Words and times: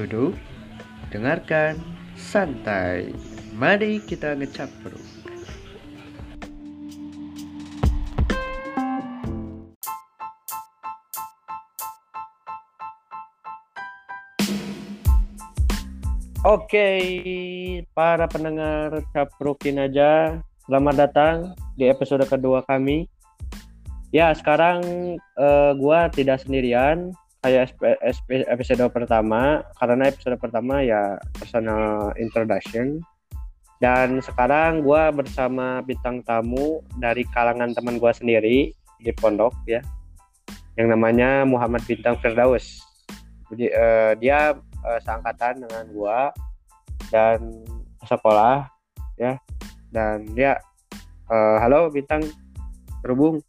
duduk, 0.00 0.32
dengarkan, 1.12 1.76
santai. 2.16 3.12
Mari 3.52 4.00
kita 4.00 4.32
ngecap 4.32 4.72
bro. 4.80 4.96
Oke, 16.48 16.88
para 17.92 18.24
pendengar 18.24 19.04
Caprukin 19.12 19.76
aja, 19.76 20.40
selamat 20.64 20.94
datang 20.96 21.36
di 21.76 21.84
episode 21.92 22.24
kedua 22.24 22.64
kami. 22.64 23.04
Ya, 24.08 24.32
sekarang 24.32 24.80
eh, 25.20 25.72
gua 25.76 26.08
tidak 26.08 26.40
sendirian 26.40 27.12
kayak 27.40 27.72
episode 28.48 28.84
pertama 28.92 29.64
karena 29.80 30.12
episode 30.12 30.36
pertama 30.36 30.84
ya 30.84 31.16
personal 31.36 32.12
introduction. 32.20 33.00
Dan 33.80 34.20
sekarang 34.20 34.84
gua 34.84 35.08
bersama 35.08 35.80
bintang 35.80 36.20
tamu 36.20 36.84
dari 37.00 37.24
kalangan 37.32 37.72
teman 37.72 37.96
gua 37.96 38.12
sendiri 38.12 38.76
di 39.00 39.10
pondok 39.16 39.56
ya. 39.64 39.80
Yang 40.76 40.96
namanya 40.96 41.48
Muhammad 41.48 41.80
Bintang 41.88 42.20
Firdaus. 42.20 42.84
Jadi 43.48 43.72
eh, 43.72 44.12
dia 44.20 44.52
eh, 44.60 45.00
seangkatan 45.00 45.64
dengan 45.64 45.84
gua 45.96 46.28
dan 47.08 47.40
sekolah 48.04 48.68
ya 49.16 49.40
dan 49.88 50.28
ya 50.36 50.56
eh, 51.28 51.56
halo 51.60 51.88
bintang 51.92 52.24
terhubung 53.02 53.40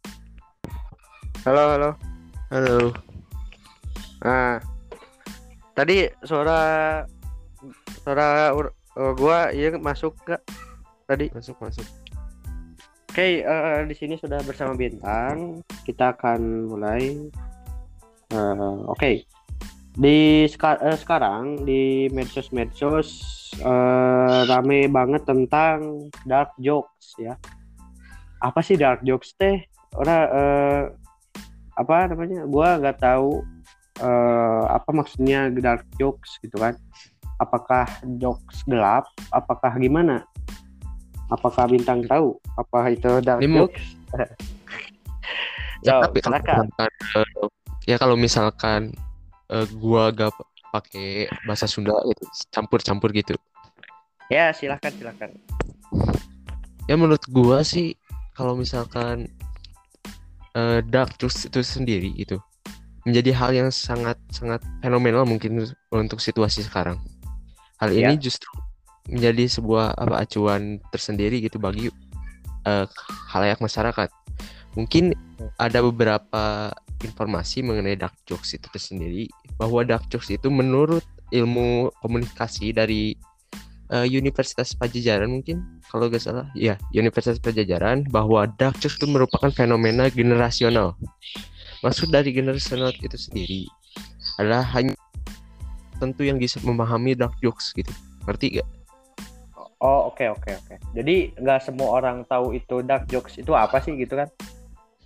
halo 1.44 1.62
halo 1.76 1.90
Halo. 2.52 2.92
Nah 4.22 4.62
tadi 5.74 6.06
suara 6.22 6.60
suara 8.02 8.54
eh, 8.54 9.12
gua 9.18 9.50
iya 9.50 9.74
masuk 9.76 10.14
nggak 10.22 10.42
tadi 11.06 11.26
Masuk 11.34 11.56
masuk. 11.58 11.86
oke 13.10 13.28
eh, 13.42 13.80
di 13.84 13.94
sini 13.94 14.14
sudah 14.16 14.40
bersama 14.42 14.72
bintang 14.72 15.60
kita 15.84 16.14
akan 16.14 16.70
mulai 16.70 17.28
Eh, 18.32 18.76
oke 18.88 19.28
di 19.92 20.48
seka- 20.48 20.80
eh, 20.80 20.96
sekarang 20.96 21.68
di 21.68 22.08
medsos-medsos 22.08 23.08
eh, 23.60 24.40
rame 24.48 24.88
banget 24.88 25.28
tentang 25.28 26.08
dark 26.24 26.56
jokes 26.56 27.12
ya. 27.20 27.36
Apa 28.40 28.64
sih 28.64 28.80
dark 28.80 29.04
jokes 29.04 29.36
teh? 29.36 29.60
Orang 29.92 30.24
eh, 30.32 30.82
apa 31.76 32.08
namanya? 32.08 32.48
Gua 32.48 32.80
nggak 32.80 33.04
tahu 33.04 33.44
eh, 34.00 34.64
apa 34.70 34.90
maksudnya 34.94 35.52
dark 35.52 35.84
jokes 36.00 36.40
gitu 36.40 36.56
kan. 36.56 36.78
Apakah 37.42 37.84
jokes 38.22 38.62
gelap? 38.64 39.10
Apakah 39.34 39.74
gimana? 39.76 40.22
Apakah 41.32 41.66
bintang 41.66 42.04
tahu 42.06 42.38
apa 42.54 42.92
itu 42.92 43.10
dark 43.24 43.42
Ini 43.42 43.66
jokes? 43.66 43.84
Ya, 45.82 45.98
So, 45.98 46.06
tapi 46.06 46.22
kalau 46.22 46.38
misalkan, 46.38 46.90
eh, 47.18 47.28
ya 47.90 47.96
kalau 47.98 48.14
misalkan 48.14 48.80
eh, 49.50 49.66
gua 49.82 50.14
gak 50.14 50.30
pakai 50.70 51.26
bahasa 51.42 51.66
Sunda 51.66 51.92
gitu, 52.06 52.22
campur-campur 52.54 53.10
gitu. 53.10 53.34
Ya, 54.30 54.54
silahkan 54.54 54.94
silahkan. 54.94 55.34
Ya 56.86 56.94
menurut 56.94 57.26
gua 57.28 57.66
sih 57.66 57.98
kalau 58.38 58.54
misalkan 58.54 59.26
eh, 60.54 60.80
dark 60.86 61.18
jokes 61.18 61.50
itu 61.50 61.60
sendiri 61.66 62.14
itu 62.14 62.38
menjadi 63.02 63.30
hal 63.34 63.50
yang 63.50 63.68
sangat 63.74 64.18
sangat 64.30 64.62
fenomenal 64.78 65.26
mungkin 65.26 65.66
untuk 65.90 66.18
situasi 66.22 66.62
sekarang. 66.62 67.02
Hal 67.82 67.90
ini 67.90 68.14
justru 68.14 68.46
menjadi 69.10 69.50
sebuah 69.50 69.98
apa 69.98 70.22
acuan 70.22 70.78
tersendiri 70.94 71.42
gitu 71.42 71.58
bagi 71.58 71.90
eh, 72.66 72.86
halayak 73.34 73.58
masyarakat. 73.58 74.08
Mungkin 74.78 75.12
ada 75.58 75.82
beberapa 75.82 76.70
informasi 77.02 77.66
mengenai 77.66 77.98
dark 77.98 78.14
jokes 78.24 78.54
itu 78.54 78.70
tersendiri 78.70 79.26
bahwa 79.58 79.82
dark 79.82 80.06
jokes 80.06 80.30
itu 80.30 80.46
menurut 80.48 81.02
ilmu 81.34 81.90
komunikasi 81.98 82.70
dari 82.70 83.18
eh, 83.90 84.06
Universitas 84.06 84.72
Pajajaran 84.78 85.28
mungkin 85.28 85.82
kalau 85.90 86.06
gak 86.06 86.22
salah 86.22 86.46
ya 86.54 86.78
Universitas 86.94 87.42
Pajajaran 87.42 88.06
bahwa 88.08 88.46
dark 88.46 88.78
jokes 88.78 88.96
itu 89.02 89.10
merupakan 89.10 89.50
fenomena 89.50 90.06
generasional 90.06 90.94
maksud 91.82 92.08
dari 92.08 92.30
generasional 92.30 92.94
itu 92.94 93.18
sendiri 93.18 93.66
adalah 94.38 94.62
hanya 94.74 94.94
tentu 95.98 96.22
yang 96.26 96.38
bisa 96.38 96.58
memahami 96.62 97.14
dark 97.14 97.34
jokes 97.42 97.70
gitu 97.74 97.90
ngerti 98.26 98.62
gak? 98.62 98.68
Oh 99.82 100.14
oke 100.14 100.22
oke 100.30 100.50
oke. 100.62 100.74
Jadi 100.94 101.34
nggak 101.42 101.58
semua 101.66 101.98
orang 101.98 102.22
tahu 102.30 102.54
itu 102.54 102.86
dark 102.86 103.10
jokes 103.10 103.34
itu 103.42 103.50
apa 103.50 103.82
sih 103.82 103.98
gitu 103.98 104.14
kan? 104.14 104.30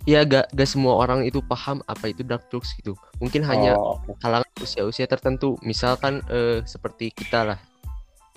Ya 0.07 0.23
gak, 0.23 0.53
gak 0.55 0.69
semua 0.71 0.95
orang 1.03 1.27
itu 1.27 1.43
paham 1.43 1.83
apa 1.89 2.13
itu 2.13 2.23
dark 2.23 2.47
jokes 2.47 2.71
gitu 2.79 2.95
mungkin 3.19 3.43
hanya 3.43 3.75
Oh, 3.75 3.99
oke. 3.99 4.15
kalangan 4.23 4.47
usia-usia 4.63 5.03
tertentu 5.03 5.59
misalkan 5.65 6.23
eh, 6.31 6.63
seperti 6.63 7.11
kita 7.11 7.43
lah 7.43 7.59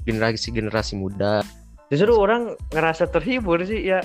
generasi-generasi 0.02 0.98
muda 0.98 1.46
Justru 1.92 2.10
orang 2.16 2.58
ngerasa 2.74 3.06
terhibur 3.10 3.62
sih 3.62 3.86
ya 3.86 4.02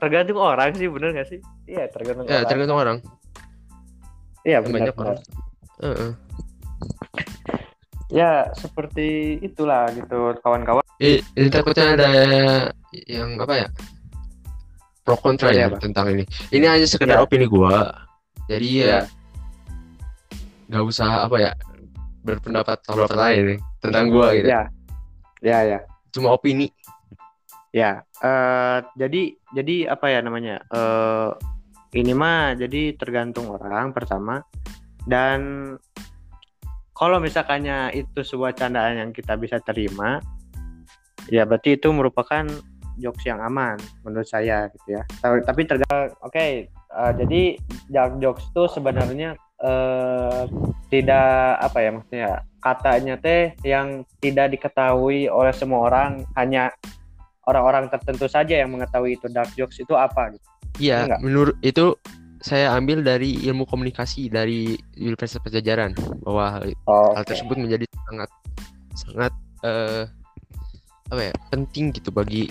tergantung 0.00 0.40
orang 0.40 0.72
sih 0.72 0.88
bener 0.88 1.12
nggak 1.12 1.28
sih? 1.28 1.40
Iya 1.68 1.90
tergantung 1.92 2.24
ya 2.30 2.40
orang. 2.40 2.48
tergantung 2.48 2.78
orang 2.78 2.98
Iya 4.42 4.58
benar. 4.60 4.74
banyak 4.74 4.94
benar. 4.94 5.06
orang 5.06 5.18
Heeh. 5.82 6.10
Ya 8.12 8.32
seperti 8.52 9.08
itulah 9.40 9.88
gitu 9.92 10.36
kawan-kawan. 10.44 10.84
Ini 11.00 11.48
takutnya 11.48 11.96
ada 11.96 12.10
yang 13.08 13.40
apa 13.40 13.66
ya 13.66 13.68
pro 15.02 15.16
kontra 15.18 15.50
Iya, 15.50 15.66
ya 15.72 15.78
tentang 15.80 16.12
ini. 16.12 16.24
Ini 16.52 16.66
hanya 16.68 16.86
sekedar 16.86 17.18
Iya. 17.18 17.24
opini 17.24 17.48
gua. 17.48 17.90
Jadi 18.46 18.68
ya 18.68 18.84
Iya. 18.84 19.00
nggak 20.68 20.84
usah 20.84 21.26
apa 21.26 21.36
ya 21.40 21.52
berpendapat 22.22 22.78
sama 22.86 23.08
orang 23.08 23.18
lain 23.18 23.42
nih 23.48 23.58
tentang 23.80 24.04
gua 24.12 24.26
gitu. 24.36 24.46
Ya 24.46 24.62
ya 25.42 25.58
ya 25.66 25.78
Cuma 26.12 26.36
opini. 26.36 26.68
ya. 27.72 28.04
Eh, 28.20 28.78
jadi 28.94 29.22
jadi 29.56 29.76
apa 29.90 30.06
ya 30.12 30.20
namanya? 30.20 30.60
Eh, 30.68 31.28
ini 31.92 32.12
mah 32.16 32.56
jadi 32.56 32.96
tergantung 32.96 33.52
orang 33.52 33.92
pertama. 33.92 34.40
Dan 35.04 35.72
kalau 36.96 37.18
misalkannya 37.18 37.92
itu 37.92 38.22
sebuah 38.22 38.56
candaan 38.56 39.00
yang 39.02 39.10
kita 39.10 39.34
bisa 39.34 39.58
terima 39.58 40.22
ya 41.26 41.42
berarti 41.46 41.78
itu 41.78 41.90
merupakan 41.90 42.46
jokes 42.98 43.24
yang 43.26 43.42
aman 43.42 43.78
menurut 44.06 44.28
saya 44.28 44.70
gitu 44.70 45.00
ya. 45.00 45.02
Tapi 45.22 45.60
tergantung 45.66 46.14
oke 46.22 46.44
eh, 46.70 47.12
jadi 47.18 47.42
dark 47.90 48.22
jokes 48.22 48.46
itu 48.52 48.62
sebenarnya 48.78 49.34
eh, 49.60 50.42
tidak 50.92 51.58
apa 51.58 51.78
ya 51.80 51.90
maksudnya 51.90 52.30
katanya 52.62 53.14
teh 53.18 53.58
yang 53.66 54.06
tidak 54.22 54.54
diketahui 54.54 55.26
oleh 55.26 55.50
semua 55.50 55.90
orang 55.90 56.22
hanya 56.38 56.70
orang-orang 57.50 57.90
tertentu 57.90 58.30
saja 58.30 58.54
yang 58.54 58.70
mengetahui 58.70 59.18
itu 59.18 59.26
dark 59.26 59.50
jokes 59.58 59.82
itu 59.82 59.98
apa 59.98 60.30
gitu 60.36 60.48
Iya, 60.82 60.98
Enggak. 61.06 61.20
menurut 61.22 61.56
itu 61.62 61.94
saya 62.42 62.74
ambil 62.74 63.06
dari 63.06 63.38
ilmu 63.46 63.62
komunikasi 63.70 64.26
dari 64.26 64.74
Universitas 64.98 65.38
Pajajaran 65.46 65.94
bahwa 66.26 66.58
hal, 66.58 66.74
oh, 66.90 67.14
hal 67.14 67.22
tersebut 67.22 67.54
menjadi 67.54 67.86
sangat 68.10 68.30
sangat 68.98 69.32
eh, 69.62 70.02
apa 71.06 71.22
ya 71.30 71.34
penting 71.54 71.94
gitu 71.94 72.10
bagi 72.10 72.50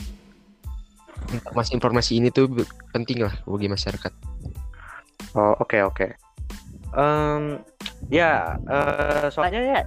informasi-informasi 1.35 2.23
ini 2.23 2.31
tuh 2.31 2.47
penting 2.95 3.19
lah 3.27 3.35
bagi 3.43 3.67
masyarakat. 3.67 4.13
Oh 5.35 5.59
oke 5.59 5.77
oke. 5.83 6.07
Em, 6.95 7.59
ya 8.07 8.55
eh, 8.63 9.27
soalnya 9.27 9.59
ya 9.59 9.81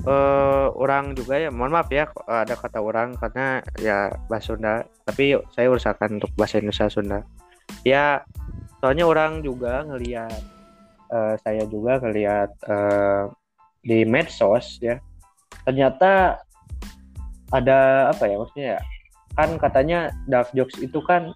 eh, 0.00 0.66
orang 0.72 1.12
juga 1.12 1.36
ya 1.36 1.52
mohon 1.52 1.76
maaf 1.76 1.92
ya 1.92 2.08
ada 2.24 2.56
kata 2.56 2.80
orang 2.80 3.20
karena 3.20 3.60
ya 3.84 4.08
bahasa 4.32 4.56
Sunda 4.56 4.88
tapi 5.04 5.36
saya 5.52 5.68
usahakan 5.68 6.24
untuk 6.24 6.32
bahasa 6.40 6.56
Indonesia 6.56 6.88
Sunda. 6.88 7.20
Ya 7.86 8.26
soalnya 8.82 9.06
orang 9.06 9.46
juga 9.46 9.86
ngelihat 9.86 10.42
eh, 11.14 11.34
saya 11.46 11.62
juga 11.70 12.02
ngelihat 12.02 12.50
eh, 12.66 13.22
di 13.86 14.02
medsos 14.02 14.82
ya 14.82 14.98
ternyata 15.62 16.42
ada 17.54 18.10
apa 18.10 18.26
ya 18.26 18.36
maksudnya 18.42 18.68
ya 18.74 18.80
kan 19.38 19.54
katanya 19.62 19.98
dark 20.26 20.50
jokes 20.50 20.74
itu 20.82 20.98
kan 21.06 21.30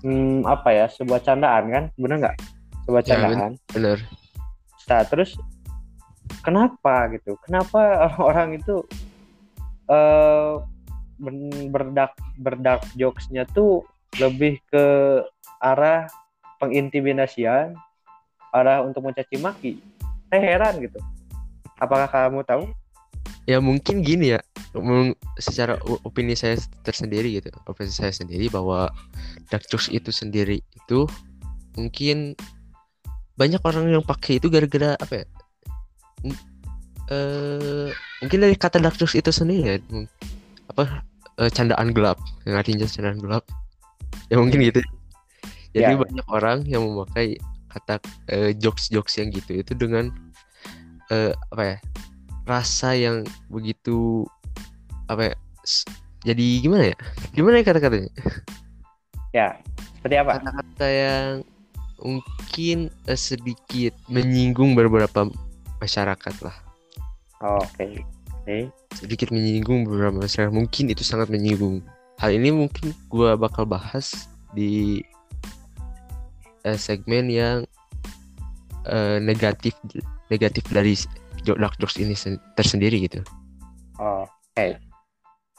hmm, 0.00 0.48
apa 0.48 0.68
ya 0.72 0.86
sebuah 0.88 1.20
candaan 1.20 1.64
kan 1.68 1.84
bener 2.00 2.16
nggak? 2.24 2.36
Sebuah 2.88 3.02
Ya, 3.04 3.08
candaan. 3.20 3.52
Bener. 3.76 3.98
nah 4.88 5.04
terus 5.06 5.36
kenapa 6.40 7.12
gitu? 7.12 7.36
Kenapa 7.44 8.08
orang 8.28 8.56
itu 8.56 8.80
ben- 11.20 11.68
berdak 11.70 12.16
berdark 12.40 12.82
jokesnya 12.96 13.44
tuh 13.52 13.84
lebih 14.18 14.58
ke 14.72 14.86
arah 15.60 16.08
pengintimidasian 16.58 17.76
arah 18.50 18.82
untuk 18.82 19.06
mencaci 19.06 19.36
maki. 19.38 19.72
Saya 20.32 20.40
heran 20.42 20.82
gitu. 20.82 20.98
Apakah 21.78 22.08
kamu 22.10 22.42
tahu? 22.44 22.64
Ya 23.46 23.58
mungkin 23.62 24.02
gini 24.02 24.36
ya. 24.36 24.40
Secara 25.38 25.78
opini 26.04 26.34
saya 26.34 26.58
tersendiri 26.82 27.40
gitu. 27.40 27.50
Opini 27.66 27.90
saya 27.90 28.10
sendiri 28.10 28.50
bahwa 28.50 28.90
dark 29.48 29.66
jokes 29.70 29.90
itu 29.90 30.10
sendiri 30.10 30.60
itu 30.76 31.06
mungkin 31.78 32.34
banyak 33.38 33.62
orang 33.64 33.88
yang 33.88 34.04
pakai 34.04 34.36
itu 34.42 34.52
gara-gara 34.52 34.94
apa 35.00 35.24
ya? 35.24 35.26
Eh 37.10 37.88
mungkin 38.22 38.38
dari 38.44 38.54
kata 38.54 38.78
dark 38.78 38.98
jokes 39.00 39.16
itu 39.16 39.30
sendiri 39.32 39.62
ya. 39.66 39.74
Apa 40.70 41.02
eh, 41.42 41.50
candaan 41.50 41.90
gelap. 41.96 42.20
Yang 42.46 42.54
artinya 42.54 42.86
candaan 42.86 43.18
gelap. 43.18 43.44
Ya 44.30 44.38
mungkin 44.38 44.62
gitu 44.62 44.82
jadi 45.70 45.94
Ya. 45.94 45.98
banyak 45.98 46.26
orang 46.28 46.58
yang 46.66 46.82
memakai 46.84 47.38
kata 47.70 48.02
eh, 48.26 48.50
jokes-jokes 48.54 49.16
yang 49.16 49.30
gitu 49.30 49.62
itu 49.62 49.72
dengan 49.72 50.10
eh, 51.08 51.30
apa 51.52 51.62
ya 51.62 51.76
rasa 52.44 52.98
yang 52.98 53.22
begitu 53.46 54.26
apa 55.06 55.30
ya 55.30 55.34
jadi 56.20 56.46
gimana 56.60 56.90
ya 56.90 56.96
gimana 57.30 57.62
ya 57.62 57.64
kata-katanya 57.66 58.10
Ya, 59.30 59.62
seperti 59.94 60.16
apa? 60.18 60.42
kata-kata 60.42 60.86
yang 60.90 61.30
mungkin 62.02 62.90
eh, 63.06 63.14
sedikit 63.14 63.94
menyinggung 64.10 64.74
beberapa 64.74 65.30
masyarakat 65.78 66.34
lah 66.42 66.56
Oh, 67.40 67.62
Oke. 67.62 68.02
Oke. 68.42 68.68
sedikit 68.98 69.30
menyinggung 69.30 69.86
beberapa 69.86 70.18
masyarakat 70.18 70.50
mungkin 70.50 70.90
itu 70.90 71.06
sangat 71.06 71.30
menyinggung 71.30 71.80
hal 72.18 72.34
ini 72.34 72.50
mungkin 72.52 72.90
gua 73.06 73.38
bakal 73.38 73.64
bahas 73.64 74.28
di 74.52 75.00
eh, 76.62 76.76
segmen 76.76 77.26
yang 77.26 77.64
eh, 78.86 79.18
negatif 79.18 79.72
negatif 80.28 80.64
dari 80.70 80.94
dark 81.42 81.74
jokes 81.76 81.96
ini 81.96 82.12
sen- 82.12 82.40
tersendiri 82.54 83.00
gitu 83.04 83.20
Oh, 83.96 84.24
Oke. 84.56 84.80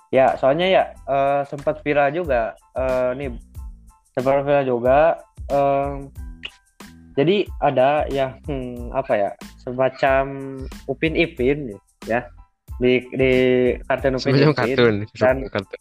Ya, 0.10 0.34
soalnya 0.36 0.66
ya 0.66 0.84
eh, 1.08 1.42
sempat 1.46 1.80
viral 1.82 2.10
juga. 2.12 2.52
eh, 2.74 3.10
nih 3.16 3.30
sempat 4.12 4.42
viral 4.44 4.66
juga. 4.68 5.22
em, 5.48 6.08
jadi 7.14 7.44
ada 7.60 8.08
yang 8.08 8.40
hmm, 8.48 8.90
apa 8.96 9.14
ya 9.14 9.30
semacam 9.60 10.24
Upin 10.88 11.12
Ipin 11.14 11.76
ya 12.08 12.24
di 12.80 13.04
di 13.14 13.32
kartun 13.84 14.16
Upin 14.16 14.32
semacam 14.32 14.50
Ipin. 14.50 14.56
kartun 14.56 14.96
dan- 15.20 15.46
kartun 15.52 15.80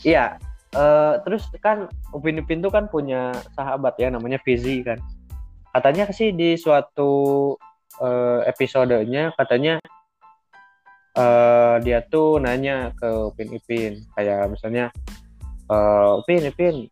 Iya. 0.00 0.36
Eh, 0.74 1.14
terus 1.26 1.46
kan 1.62 1.90
Upin 2.14 2.38
Ipin 2.38 2.62
tuh 2.62 2.70
kan 2.70 2.86
punya 2.90 3.34
sahabat 3.54 3.98
ya 3.98 4.10
namanya 4.10 4.38
Fizi 4.42 4.82
kan. 4.86 4.98
Katanya 5.70 6.10
sih 6.10 6.34
di 6.34 6.58
suatu 6.58 7.54
eh, 8.02 8.40
episodenya 8.50 9.34
katanya 9.38 9.78
eh, 11.14 11.76
dia 11.82 12.02
tuh 12.06 12.38
nanya 12.42 12.94
ke 12.94 13.08
Upin 13.30 13.50
Ipin 13.54 14.02
kayak 14.14 14.50
misalnya 14.50 14.90
eh, 15.70 16.18
Upin 16.18 16.46
Ipin 16.46 16.86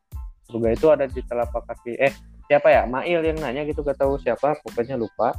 surga 0.48 0.68
itu 0.72 0.86
ada 0.88 1.04
di 1.04 1.20
telapak 1.26 1.66
kaki 1.68 2.00
eh 2.00 2.14
siapa 2.48 2.72
ya 2.72 2.88
Mail 2.88 3.20
yang 3.20 3.36
nanya 3.36 3.68
gitu 3.68 3.84
gak 3.84 4.00
tahu 4.00 4.16
siapa 4.16 4.56
pokoknya 4.64 4.96
lupa 4.96 5.36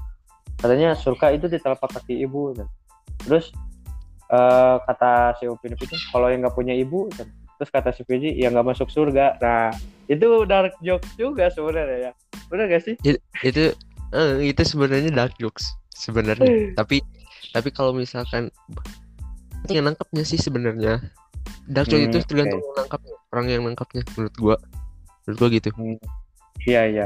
katanya 0.61 0.93
surga 0.93 1.33
itu 1.33 1.49
di 1.49 1.57
telapak 1.57 1.89
kaki 1.89 2.21
ibu 2.21 2.53
kan. 2.53 2.67
terus 3.25 3.49
eh, 4.29 4.77
kata 4.85 5.39
si 5.41 5.49
Upin 5.49 5.73
Ipin 5.73 5.97
kalau 6.13 6.29
yang 6.29 6.45
nggak 6.45 6.55
punya 6.55 6.75
ibu. 6.77 7.09
Terus 7.59 7.75
kata 7.75 7.91
si 7.91 8.07
Fiji 8.07 8.39
ya 8.39 8.47
nggak 8.47 8.71
masuk 8.71 8.87
surga. 8.87 9.35
Nah 9.43 9.75
itu 10.07 10.47
dark 10.47 10.79
jokes 10.79 11.11
juga 11.19 11.51
sebenarnya 11.51 12.09
ya. 12.09 12.11
Benar 12.47 12.71
gak 12.71 12.83
sih? 12.87 12.95
Itu 13.43 13.75
eh, 14.15 14.31
itu 14.47 14.61
sebenarnya 14.63 15.11
dark 15.11 15.35
jokes 15.35 15.67
sebenarnya. 15.91 16.47
Tapi 16.79 17.03
tapi 17.51 17.69
kalau 17.69 17.91
misalkan 17.91 18.47
yang 19.67 19.91
nangkapnya 19.91 20.23
sih 20.23 20.39
sebenarnya. 20.39 21.03
Dark 21.67 21.91
jokes 21.91 22.07
Hmm, 22.07 22.09
itu 22.09 22.17
tergantung 22.25 22.63
yang 22.63 22.77
nangkapnya 22.79 23.13
orang 23.29 23.45
yang 23.51 23.61
nangkapnya 23.67 24.01
menurut 24.15 24.35
gua. 24.39 24.55
Menurut 25.27 25.37
gua 25.37 25.49
gitu. 25.51 25.69
Iya 26.63 26.81
iya. 26.87 27.05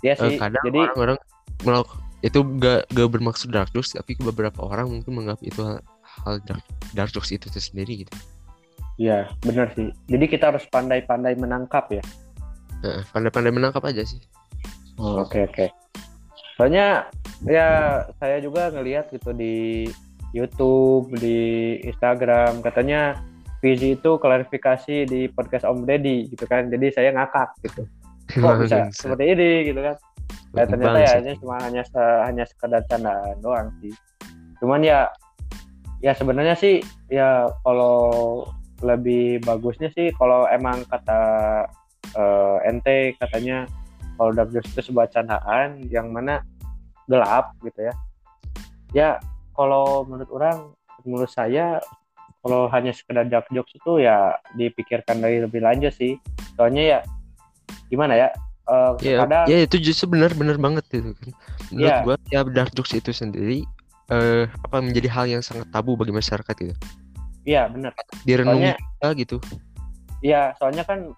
Iya 0.00 0.14
Eh, 0.16 0.22
sih 0.32 0.36
kadang 0.38 0.64
jadi 0.64 0.80
orang-orang 0.86 1.18
melak- 1.66 1.98
itu 2.20 2.40
gak, 2.60 2.88
gak 2.92 3.08
bermaksud 3.10 3.48
dark 3.52 3.68
jokes 3.72 3.96
tapi 3.96 4.12
beberapa 4.20 4.60
orang 4.64 4.88
mungkin 4.92 5.12
menganggap 5.16 5.40
itu 5.40 5.60
hal, 5.60 5.80
hal 6.24 6.36
dark, 6.44 6.64
dark 6.92 7.10
jokes 7.12 7.32
itu 7.32 7.48
sendiri 7.52 8.04
gitu 8.04 8.12
iya 9.00 9.32
benar 9.40 9.72
sih 9.72 9.88
jadi 10.04 10.24
kita 10.28 10.52
harus 10.52 10.68
pandai-pandai 10.68 11.32
menangkap 11.40 11.88
ya 11.88 12.04
Heeh, 12.80 13.04
pandai-pandai 13.12 13.52
menangkap 13.52 13.84
aja 13.88 14.04
sih 14.04 14.20
Oke 15.00 15.48
oke. 15.48 15.66
Soalnya 16.60 17.08
ya 17.48 18.04
saya 18.20 18.36
juga 18.44 18.68
ngelihat 18.68 19.08
gitu 19.08 19.32
di 19.32 19.88
YouTube, 20.36 21.08
di 21.16 21.80
Instagram 21.88 22.60
katanya 22.60 23.16
Fizi 23.60 23.96
itu 23.96 24.16
klarifikasi 24.20 25.08
di 25.08 25.28
podcast 25.32 25.64
Om 25.64 25.88
Deddy 25.88 26.28
gitu 26.28 26.44
kan. 26.44 26.68
Jadi 26.68 26.92
saya 26.92 27.16
ngakak 27.16 27.48
gitu. 27.64 27.82
Kok 28.40 28.56
bisa 28.60 28.88
seperti 28.92 29.24
ini 29.32 29.50
gitu 29.72 29.80
kan. 29.80 29.96
Ya 30.52 30.64
ternyata 30.68 30.98
ya 31.00 31.12
ini 31.24 31.32
cuma 31.40 31.56
hanya 31.64 31.82
se- 31.88 32.22
hanya 32.28 32.44
sekedar 32.44 32.84
candaan 32.88 33.40
doang 33.40 33.72
sih. 33.80 33.92
Cuman 34.60 34.84
ya 34.84 35.08
ya 36.04 36.12
sebenarnya 36.12 36.56
sih 36.56 36.84
ya 37.08 37.48
kalau 37.64 38.44
lebih 38.80 39.44
bagusnya 39.44 39.92
sih 39.92 40.12
kalau 40.16 40.48
emang 40.48 40.84
kata 40.88 41.20
eh, 42.16 42.56
ente 42.68 43.14
katanya 43.20 43.68
kalau 44.16 44.30
dark 44.36 44.50
jokes 44.52 44.72
itu 44.76 44.92
sebuah 44.92 45.08
candaan 45.12 45.80
yang 45.88 46.12
mana 46.12 46.44
gelap 47.08 47.56
gitu 47.64 47.88
ya. 47.88 47.94
Ya 48.92 49.10
kalau 49.56 50.04
menurut 50.04 50.30
orang, 50.32 50.56
menurut 51.04 51.30
saya 51.32 51.80
kalau 52.40 52.68
hanya 52.72 52.92
sekedar 52.92 53.28
dark 53.28 53.48
jokes 53.52 53.76
itu 53.76 54.00
ya 54.00 54.36
dipikirkan 54.56 55.20
dari 55.20 55.40
lebih 55.44 55.60
lanjut 55.64 55.92
sih. 55.92 56.16
Soalnya 56.56 56.82
ya 56.84 56.98
gimana 57.88 58.16
ya? 58.16 58.28
eh, 58.70 58.92
ya, 59.02 59.16
kadang 59.26 59.44
ya 59.50 59.58
itu 59.66 59.76
justru 59.82 60.14
benar-benar 60.14 60.56
banget 60.60 60.84
gitu 60.94 61.10
kan 61.18 61.30
menurut 61.74 61.90
Iya. 61.90 62.04
gua 62.06 62.16
ya 62.30 62.40
dark 62.46 62.70
jokes 62.76 62.94
itu 62.94 63.10
sendiri 63.10 63.66
eh 64.10 64.46
apa 64.46 64.76
menjadi 64.82 65.08
hal 65.10 65.26
yang 65.26 65.42
sangat 65.42 65.66
tabu 65.70 65.94
bagi 65.98 66.14
masyarakat 66.14 66.54
gitu 66.54 66.74
iya 67.44 67.68
benar. 67.68 67.92
direnungi 68.24 68.76
Soalnya 69.00 69.14
gitu 69.16 69.36
Iya, 70.20 70.52
soalnya 70.60 70.84
kan 70.84 71.08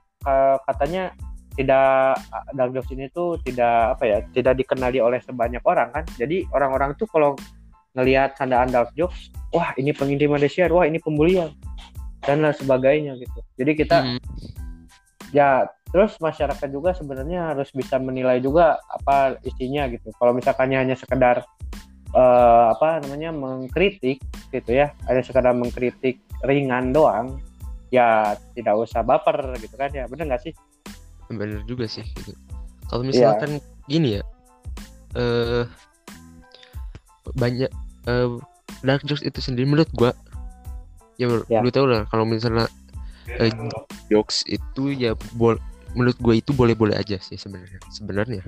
katanya 0.71 1.11
tidak 1.53 2.17
dark 2.57 2.73
jokes 2.73 2.91
ini 2.95 3.11
tuh 3.13 3.37
tidak 3.45 3.99
apa 3.99 4.05
ya, 4.09 4.19
tidak 4.33 4.63
dikenali 4.63 5.03
oleh 5.03 5.21
sebanyak 5.21 5.61
orang 5.67 5.91
kan. 5.93 6.05
Jadi 6.17 6.49
orang-orang 6.55 6.97
tuh 6.97 7.11
kalau 7.11 7.37
ngelihat 7.93 8.39
candaan 8.39 8.73
dark 8.73 8.95
jokes, 8.97 9.29
wah 9.53 9.75
ini 9.77 9.93
pengintimidasian, 9.93 10.73
wah 10.73 10.89
ini 10.89 10.97
pembulian 11.03 11.53
dan 12.25 12.41
lain 12.41 12.57
sebagainya 12.57 13.19
gitu. 13.19 13.39
Jadi 13.59 13.73
kita 13.77 13.97
Hmm, 14.01 14.19
ya 15.35 15.67
terus 15.93 16.17
masyarakat 16.23 16.69
juga 16.73 16.97
sebenarnya 16.97 17.53
harus 17.53 17.69
bisa 17.75 18.01
menilai 18.01 18.41
juga 18.41 18.81
apa 18.89 19.37
isinya 19.45 19.91
gitu. 19.93 20.09
Kalau 20.17 20.33
misalkannya 20.33 20.79
hanya 20.81 20.97
sekedar 20.97 21.45
eh, 22.15 22.65
apa 22.73 23.03
namanya 23.05 23.35
mengkritik 23.35 24.23
gitu 24.53 24.77
ya, 24.77 24.93
hanya 25.09 25.25
sekedar 25.25 25.57
mengkritik 25.57 26.21
ringan 26.45 26.93
doang, 26.93 27.41
ya 27.89 28.37
tidak 28.53 28.77
usah 28.79 29.01
baper 29.01 29.57
gitu 29.59 29.75
kan 29.75 29.89
ya, 29.91 30.05
bener 30.07 30.29
nggak 30.29 30.45
sih? 30.45 30.55
bener 31.33 31.65
juga 31.65 31.89
sih 31.89 32.05
gitu. 32.05 32.37
Kalau 32.87 33.01
Iya. 33.03 33.33
misalkan 33.33 33.51
gini 33.89 34.21
ya 34.21 34.23
eh 35.17 35.65
banyak 37.33 37.73
eh 38.05 38.29
dark 38.85 39.01
jokes 39.09 39.25
itu 39.25 39.41
sendiri 39.41 39.65
menurut 39.65 39.89
gua 39.97 40.13
ya, 41.17 41.29
Ya. 41.49 41.65
lu 41.65 41.73
tau 41.73 41.89
lah 41.89 42.05
kalau 42.13 42.29
misalnya 42.29 42.69
eh, 43.41 43.49
jokes 44.13 44.45
itu 44.45 44.93
ya 44.93 45.17
bol 45.37 45.57
menurut 45.97 46.17
gua 46.21 46.37
itu 46.37 46.53
boleh-boleh 46.53 46.97
aja 46.97 47.17
sih 47.17 47.41
sebenarnya 47.41 47.81
sebenarnya. 47.89 48.43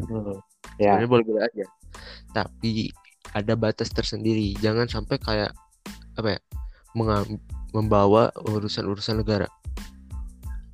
Ya, 0.76 0.92
sebenarnya 0.96 1.08
boleh-boleh 1.08 1.42
aja. 1.44 1.64
Tapi 2.32 2.90
ada 3.32 3.54
batas 3.54 3.88
tersendiri. 3.92 4.56
Jangan 4.60 4.90
sampai 4.90 5.16
kayak 5.16 5.52
apa 6.14 6.28
ya 6.36 6.40
membawa 7.74 8.30
urusan-urusan 8.46 9.20
negara. 9.22 9.50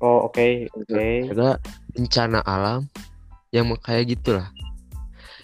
Oh 0.01 0.25
oke 0.29 0.69
oke. 0.73 1.29
ada 1.29 1.61
bencana 1.93 2.41
alam 2.45 2.85
yang 3.53 3.69
kayak 3.81 4.17
gitulah. 4.17 4.49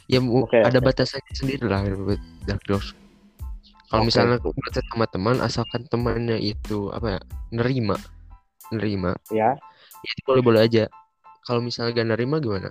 Ya 0.07 0.23
Oke, 0.23 0.63
ada 0.63 0.79
oke. 0.79 0.87
batasannya 0.87 1.33
sendiri 1.35 1.67
lah 1.67 1.83
dark 2.47 2.63
jokes 2.63 2.95
kalau 3.87 4.03
Oke. 4.03 4.09
misalnya 4.11 4.37
batas 4.43 4.83
sama 4.91 5.05
teman 5.07 5.35
asalkan 5.39 5.81
temannya 5.87 6.35
itu 6.43 6.91
apa 6.91 7.17
ya 7.17 7.19
nerima 7.55 7.95
nerima 8.67 9.15
Ya, 9.31 9.55
ya 10.03 10.09
itu 10.11 10.21
boleh 10.27 10.43
boleh 10.43 10.61
aja. 10.67 10.91
Kalau 11.47 11.63
misalnya 11.63 11.95
gak 12.03 12.09
nerima 12.11 12.43
gimana? 12.43 12.67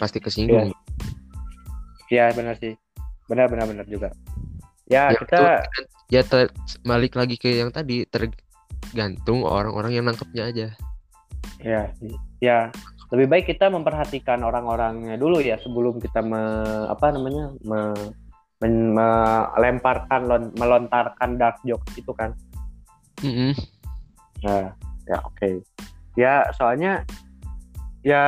Pasti 0.00 0.16
kesinggung. 0.16 0.72
Ya. 2.08 2.32
Benar 2.32 2.56
sih, 2.56 2.72
benar 3.28 3.52
benar 3.52 3.68
benar 3.68 3.84
juga. 3.84 4.08
Ya, 4.88 5.12
Ya, 5.12 5.20
kita 5.20 5.68
ya 6.10 6.26
ter- 6.26 6.52
balik 6.82 7.14
lagi 7.14 7.38
ke 7.38 7.62
yang 7.62 7.70
tadi 7.70 8.04
tergantung 8.06 9.46
orang-orang 9.46 9.94
yang 9.94 10.04
nangkepnya 10.10 10.44
aja 10.50 10.68
ya 11.62 11.88
ya 12.42 12.58
lebih 13.10 13.26
baik 13.26 13.46
kita 13.50 13.70
memperhatikan 13.70 14.42
orang-orangnya 14.42 15.18
dulu 15.18 15.42
ya 15.42 15.58
sebelum 15.58 15.98
kita 15.98 16.22
me, 16.22 16.42
apa 16.86 17.10
namanya 17.10 17.50
me- 17.62 18.10
men- 18.62 18.94
melemparkan 18.94 20.30
lon- 20.30 20.54
melontarkan 20.58 21.38
dark 21.38 21.58
jokes 21.66 21.94
itu 21.98 22.10
kan 22.14 22.34
Mm-mm. 23.20 23.52
Nah, 24.40 24.72
ya 25.04 25.18
oke. 25.20 25.60
Ya, 26.16 26.48
soalnya 26.56 27.04
ya 28.00 28.24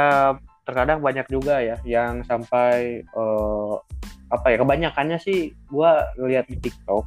terkadang 0.69 1.01
banyak 1.01 1.25
juga 1.33 1.59
ya 1.65 1.81
yang 1.89 2.21
sampai 2.29 3.01
eh, 3.01 3.75
apa 4.29 4.47
ya 4.53 4.57
kebanyakannya 4.61 5.19
sih 5.21 5.53
gua 5.73 6.13
lihat 6.21 6.49
di 6.49 6.61
TikTok 6.61 7.05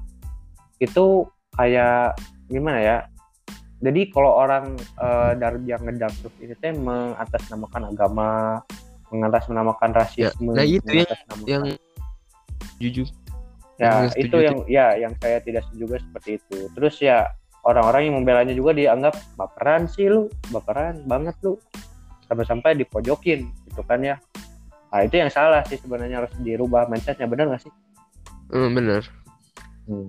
itu 0.78 1.06
kayak 1.54 2.16
gimana 2.46 2.80
ya? 2.80 2.98
Jadi 3.80 4.10
kalau 4.10 4.32
orang 4.36 4.74
eh, 4.78 5.32
dari 5.36 5.60
yang 5.66 5.84
jokes 5.96 6.24
ini 6.40 6.56
teh 6.56 6.72
mengatasnamakan 6.72 7.92
agama, 7.92 8.60
mengatasnamakan 9.10 9.92
rasisme, 9.94 10.52
nah 10.52 10.64
itu 10.64 10.82
yang- 10.86 11.06
mengatasnamakan- 11.06 11.46
Yang 11.46 11.66
jujur. 12.82 13.08
ya 13.76 13.84
yang 13.84 14.08
itu 14.16 14.38
yang 14.40 14.58
ya 14.66 14.86
yang 14.98 15.14
saya 15.20 15.38
tidak 15.40 15.68
setuju 15.68 16.00
seperti 16.00 16.40
itu 16.40 16.58
terus 16.72 16.96
ya 16.98 17.28
orang-orang 17.62 18.08
yang 18.08 18.16
membelanya 18.16 18.52
juga 18.52 18.72
dianggap 18.72 19.12
baperan 19.36 19.84
sih 19.86 20.08
lu 20.08 20.32
baperan 20.48 21.04
banget 21.04 21.36
lu 21.42 21.60
sampai-sampai 22.26 22.72
dipojokin 22.74 23.44
gitu 23.68 23.82
kan 23.84 24.00
ya 24.00 24.16
nah 24.88 25.04
itu 25.04 25.20
yang 25.20 25.28
salah 25.28 25.60
sih 25.66 25.76
sebenarnya 25.76 26.24
harus 26.24 26.32
dirubah 26.40 26.88
mindsetnya 26.88 27.28
benar 27.28 27.52
nggak 27.52 27.64
sih 27.64 27.74
Eh, 28.48 28.70
bener. 28.72 29.04
Hmm. 29.84 30.08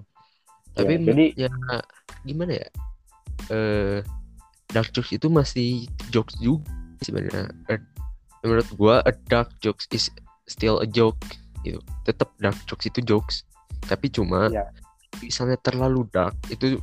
Tapi 0.76 0.92
Ya, 0.92 1.00
jadi 1.02 1.25
ya 1.35 1.50
gimana 2.23 2.52
ya? 2.61 2.68
Eh 3.49 3.99
dark 4.68 4.92
jokes 4.92 5.11
itu 5.11 5.26
masih 5.26 5.68
jokes 6.11 6.37
juga 6.37 6.68
sebenarnya. 7.00 7.49
Eh, 7.68 7.80
Menurut 8.45 8.68
gua 8.78 9.02
a 9.02 9.11
dark 9.26 9.50
jokes 9.59 9.90
is 9.90 10.06
still 10.47 10.78
a 10.78 10.87
joke 10.87 11.18
gitu. 11.64 11.80
Tetap 12.04 12.30
dark 12.38 12.54
jokes 12.68 12.87
itu 12.87 13.00
jokes. 13.02 13.42
Tapi 13.88 14.06
cuma 14.06 14.47
Iya. 14.47 14.71
misalnya 15.18 15.59
terlalu 15.59 16.06
dark 16.12 16.37
itu 16.47 16.78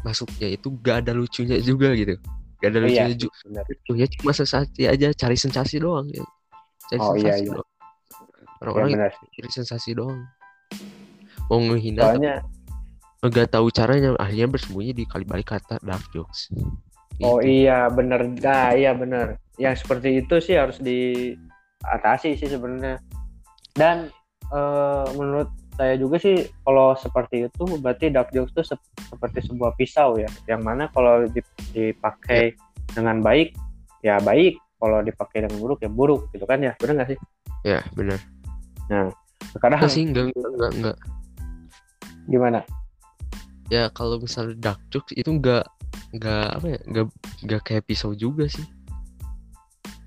masuknya 0.00 0.48
itu 0.50 0.72
gak 0.80 1.06
ada 1.06 1.12
lucunya 1.16 1.56
juga 1.60 1.92
gitu. 1.96 2.16
Gak 2.60 2.68
ada 2.68 2.78
iya 2.84 3.08
lucunya 3.08 3.14
sih, 3.16 3.20
juga. 3.24 3.36
benar. 3.48 3.64
Ya 3.96 4.06
cuma 4.12 4.32
sensasi 4.36 4.82
aja, 4.84 5.06
cari 5.16 5.36
sensasi 5.36 5.76
doang 5.80 6.08
ya. 6.12 6.24
Cari 6.88 7.00
Oh, 7.00 7.14
iya, 7.16 7.32
sensasi 7.32 7.44
iya. 7.44 7.52
doang. 7.54 7.68
Ya, 7.70 8.48
Orang-orang 8.60 8.88
sih. 9.12 9.26
cari 9.38 9.48
sensasi 9.52 9.90
doang. 9.96 10.20
Mau 11.48 11.58
tapi 11.58 11.96
soalnya 11.96 12.34
nggak 13.20 13.52
tahu 13.52 13.68
caranya 13.68 14.16
akhirnya 14.16 14.48
bersembunyi 14.48 14.92
di 14.96 15.04
kali 15.04 15.24
balik 15.28 15.52
kata 15.52 15.76
dark 15.84 16.04
jokes. 16.12 16.48
Oh 17.20 17.36
Gitu. 17.36 17.68
iya 17.68 17.92
benar 17.92 18.24
nah 18.40 18.72
iya 18.72 18.96
benar 18.96 19.36
yang 19.60 19.76
seperti 19.76 20.24
itu 20.24 20.40
sih 20.40 20.56
harus 20.56 20.80
diatasi 20.80 22.40
sih 22.40 22.48
sebenarnya. 22.48 22.96
Dan 23.76 24.08
eh, 24.48 25.06
menurut 25.14 25.52
saya 25.76 26.00
juga 26.00 26.16
sih 26.16 26.48
kalau 26.64 26.96
seperti 26.96 27.48
itu 27.48 27.62
berarti 27.80 28.08
dark 28.08 28.32
jokes 28.32 28.56
itu 28.56 28.72
sep- 28.72 28.92
seperti 29.12 29.44
sebuah 29.52 29.76
pisau 29.76 30.16
ya. 30.16 30.28
Yang 30.48 30.60
mana 30.64 30.88
kalau 30.92 31.28
dip- 31.28 31.56
dipakai 31.76 32.56
dengan 32.96 33.20
baik 33.20 33.52
ya 34.00 34.16
baik. 34.20 34.56
Kalau 34.80 35.04
dipakai 35.04 35.44
dengan 35.44 35.60
buruk 35.60 35.84
ya 35.84 35.92
buruk 35.92 36.32
gitu 36.32 36.48
kan 36.48 36.56
ya. 36.64 36.72
Benar 36.80 37.04
nggak 37.04 37.10
sih? 37.12 37.18
Ya 37.68 37.84
benar 37.92 38.16
sekarang 39.54 39.78
Enggak 39.82 39.94
sih 39.94 40.02
enggak 40.06 40.24
enggak, 40.34 40.70
enggak. 40.74 40.96
gimana 42.26 42.58
ya 43.70 43.86
kalau 43.94 44.18
misalnya 44.18 44.58
dark 44.58 44.80
jokes 44.90 45.14
itu 45.14 45.30
enggak 45.30 45.64
enggak 46.10 46.58
apa 46.58 46.66
ya 46.66 46.78
enggak 46.90 47.06
enggak 47.46 47.60
kayak 47.62 47.84
pisau 47.86 48.12
juga 48.12 48.50
sih. 48.50 48.66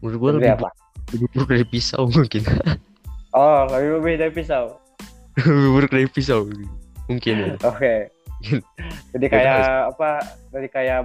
Menurut 0.03 0.19
Seperti 0.19 0.35
lebih, 0.35 0.51
apa? 0.59 0.69
lebih 1.15 1.27
buruk 1.31 1.49
dari 1.49 1.65
pisau 1.65 2.03
mungkin. 2.11 2.43
Oh 3.33 3.65
lebih 3.65 3.97
lebih 3.97 4.13
dari 4.21 4.29
pisau? 4.29 4.77
Lebih 5.41 5.69
buruk 5.73 5.89
dari 5.89 6.05
pisau 6.05 6.45
mungkin 7.09 7.33
ya. 7.33 7.53
Oke. 7.73 8.13
Jadi 9.09 9.25
Nggak 9.25 9.33
kayak 9.33 9.65
apa 9.89 10.09
jadi 10.53 10.67
kayak 10.69 10.97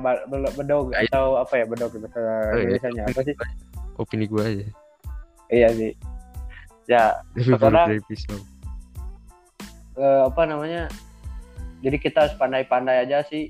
bedog 0.53 0.93
atau 0.93 1.41
apa 1.41 1.55
ya 1.57 1.65
bedog 1.65 1.97
bahasa 1.97 2.21
iya. 2.53 2.77
Indonesia 2.77 3.03
apa 3.09 3.21
sih? 3.25 3.35
Opini 3.97 4.29
gua 4.29 4.45
aja. 4.45 4.69
Iya 5.49 5.69
sih. 5.73 5.93
Ya 6.85 7.17
lebih 7.33 7.57
buruk 7.57 7.97
dari 7.97 8.03
pisau. 8.05 8.37
Eh, 9.97 10.23
apa 10.29 10.43
namanya 10.45 10.93
jadi 11.79 11.97
kita 11.99 12.19
harus 12.27 12.35
pandai-pandai 12.39 13.07
aja 13.07 13.23
sih. 13.27 13.47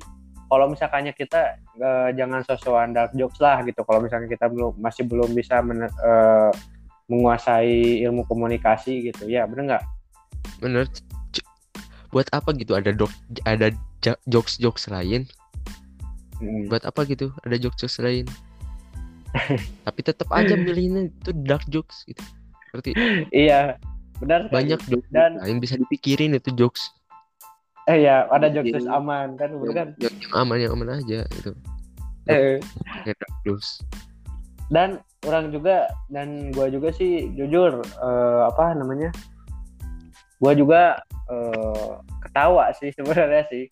Kalau 0.49 0.65
misalkannya 0.73 1.13
kita 1.13 1.61
eh, 1.77 2.09
jangan 2.17 2.41
sosokan 2.45 2.97
dark 2.97 3.13
jokes 3.13 3.37
lah 3.41 3.61
gitu. 3.65 3.85
Kalau 3.85 4.01
misalnya 4.01 4.29
kita 4.33 4.49
belum 4.49 4.81
masih 4.81 5.05
belum 5.05 5.33
bisa 5.37 5.61
men- 5.61 5.93
eh, 5.93 6.51
menguasai 7.09 8.05
ilmu 8.05 8.25
komunikasi 8.29 9.13
gitu. 9.13 9.29
Ya 9.29 9.45
bener 9.45 9.77
nggak? 9.77 9.85
Bener. 10.61 10.85
C- 11.33 11.45
buat 12.13 12.29
apa 12.33 12.53
gitu? 12.57 12.77
Ada 12.77 12.97
dok 12.97 13.13
ada 13.45 13.73
jokes 14.29 14.57
jokes 14.57 14.89
lain? 14.89 15.29
Mm. 16.39 16.71
buat 16.71 16.87
apa 16.87 17.03
gitu? 17.05 17.35
Ada 17.45 17.59
jokes 17.59 17.83
jokes 17.83 17.99
lain? 18.01 18.25
Tapi 19.87 20.01
tetap 20.01 20.31
aja 20.33 20.55
milihnya 20.57 21.13
itu 21.13 21.31
dark 21.45 21.65
jokes 21.69 22.09
gitu. 22.09 22.25
Berarti 22.73 22.93
iya 23.37 23.77
benar. 24.21 24.49
Banyak 24.49 24.81
jokes 24.89 25.09
Dan- 25.13 25.41
lain 25.45 25.59
bisa 25.61 25.77
dipikirin 25.77 26.33
itu 26.37 26.49
jokes 26.57 26.89
eh 27.89 27.99
ya 28.05 28.29
ada 28.29 28.53
jokes 28.53 28.85
Jadi- 28.85 28.91
aman 28.93 29.35
kan 29.41 29.51
bener 29.57 29.75
kan? 29.75 29.89
Yang, 29.97 30.15
yang 30.21 30.33
aman 30.37 30.57
yang 30.61 30.73
aman 30.77 30.89
aja 31.01 31.21
gitu. 31.41 31.51
Eh, 32.29 32.61
jokes 33.49 33.81
dan 34.69 35.01
orang 35.25 35.49
juga 35.49 35.89
dan 36.13 36.53
gua 36.53 36.69
juga 36.69 36.93
sih 36.93 37.33
jujur 37.33 37.81
eh, 37.81 38.41
apa 38.45 38.77
namanya 38.77 39.09
gua 40.37 40.53
juga 40.53 41.01
eh, 41.33 41.91
ketawa 42.29 42.71
sih 42.77 42.93
sebenarnya 42.97 43.49
sih. 43.49 43.65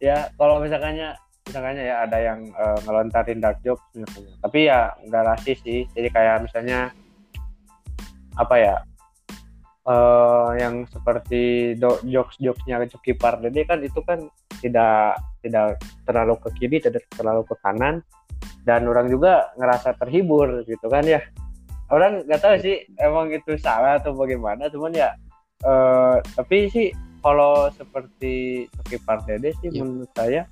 Ya 0.00 0.32
kalau 0.40 0.62
misalkannya 0.64 1.12
misalkannya 1.44 1.84
ya 1.84 2.08
ada 2.08 2.18
yang 2.18 2.48
eh, 2.48 2.78
ngelontarin 2.88 3.44
dark 3.44 3.60
jokes 3.60 3.84
misalkannya. 3.92 4.34
tapi 4.40 4.58
ya 4.72 4.96
nggak 5.04 5.24
rasis 5.28 5.58
sih. 5.60 5.84
Jadi 5.92 6.08
kayak 6.08 6.48
misalnya 6.48 6.88
apa 8.40 8.54
ya 8.56 8.74
eh 9.88 10.48
yang 10.60 10.84
seperti 10.92 11.72
jokes-jokesnya 12.04 12.84
Coki 12.92 13.16
Pardede 13.16 13.64
kan 13.64 13.80
itu 13.80 14.04
kan 14.04 14.28
tidak 14.60 15.16
tidak 15.40 15.80
terlalu 16.04 16.34
ke 16.44 16.48
kiri 16.60 16.76
tidak 16.84 17.08
terlalu 17.16 17.42
ke 17.48 17.56
kanan. 17.64 18.04
Dan 18.68 18.84
orang 18.84 19.08
juga 19.08 19.48
ngerasa 19.56 19.96
terhibur 19.96 20.60
gitu 20.68 20.92
kan 20.92 21.00
ya. 21.08 21.24
Orang 21.88 22.28
nggak 22.28 22.40
tahu 22.44 22.54
sih 22.60 22.84
emang 23.00 23.32
itu 23.32 23.56
salah 23.56 23.96
atau 23.96 24.12
bagaimana 24.12 24.68
cuman 24.68 24.92
ya 24.92 25.08
eh 25.64 26.16
tapi 26.36 26.68
sih 26.68 26.92
kalau 27.24 27.72
seperti 27.72 28.68
Coki 28.76 28.96
Pardede 29.02 29.56
sih 29.58 29.72
Iya. 29.72 29.82
menurut 29.82 30.12
saya 30.12 30.44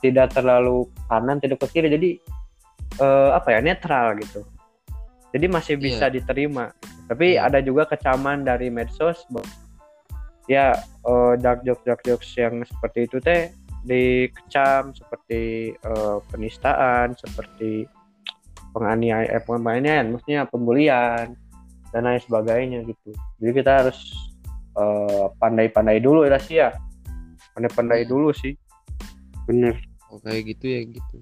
tidak 0.00 0.32
terlalu 0.34 0.88
kanan 1.12 1.38
tidak 1.38 1.60
ke 1.62 1.76
kiri. 1.78 1.92
Jadi 1.92 2.10
eh, 3.04 3.30
apa 3.36 3.48
ya 3.52 3.60
netral 3.60 4.16
gitu 4.18 4.42
jadi 5.32 5.46
masih 5.48 5.74
Iya. 5.76 5.82
bisa 5.82 6.06
diterima. 6.08 6.70
Tapi 7.08 7.36
Iya. 7.36 7.48
ada 7.50 7.58
juga 7.60 7.88
kecaman 7.88 8.44
dari 8.44 8.68
medsos 8.68 9.24
ya 10.50 10.74
eh, 11.06 11.34
dark 11.40 11.62
jokes 11.62 11.82
dark 11.86 12.02
jokes 12.04 12.28
yang 12.36 12.60
seperti 12.66 13.06
itu 13.08 13.16
teh 13.18 13.50
dikecam 13.82 14.94
seperti 14.94 15.72
eh, 15.74 16.18
penistaan 16.30 17.14
seperti 17.18 17.86
penganiayaan 18.72 19.28
eh, 19.38 19.42
penganiayaan 19.42 20.06
maksudnya 20.14 20.46
pembulian 20.46 21.34
dan 21.92 22.02
lain 22.08 22.22
sebagainya 22.24 22.84
gitu. 22.88 23.10
Jadi 23.42 23.50
kita 23.52 23.72
harus 23.84 23.98
eh, 24.72 25.26
pandai-pandai 25.36 26.00
dulu 26.00 26.24
ya 26.24 26.40
sih 26.40 26.56
ya. 26.58 26.72
Pandai-pandai 27.52 28.04
Hmm. 28.04 28.10
dulu 28.10 28.32
sih. 28.32 28.56
Bener. 29.44 29.76
Oh, 30.08 30.16
kayak 30.20 30.56
gitu 30.56 30.64
ya 30.68 30.80
gitu. 30.88 31.16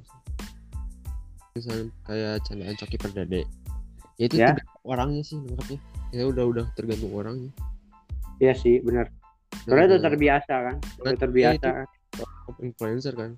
Misalnya 1.54 1.90
kayak 2.06 2.34
candaan 2.46 2.76
coki 2.78 2.96
perdade 2.98 3.42
ya 4.20 4.28
itu 4.28 4.36
Ya. 4.36 4.52
orangnya 4.84 5.24
sih 5.24 5.40
nangkapnya 5.40 5.80
ya 6.12 6.28
udah 6.28 6.44
udah 6.44 6.64
tergantung 6.76 7.08
orangnya. 7.10 7.48
Iya 8.36 8.52
sih 8.52 8.78
bener 8.80 9.08
soalnya 9.08 9.64
itu 9.64 9.66
Tergantung 9.66 10.02
terbiasa 10.06 10.54
kan 10.60 10.76
udah 11.00 11.12
terbiasa. 11.16 11.64
ya 11.64 11.72
kan 11.72 11.86
influencer 12.60 13.14
kan 13.14 13.30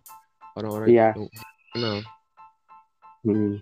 orang-orang 0.53 0.89
Iya. 0.91 1.09
yang 1.15 1.29
kenal. 1.71 1.97
Hmm. 3.23 3.55